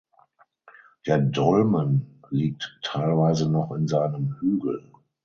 Der 1.05 1.19
Dolmen 1.19 2.21
liegt 2.31 2.79
teilweise 2.81 3.47
noch 3.51 3.71
in 3.71 3.87
seinem 3.87 4.35
Hügel. 4.39 4.89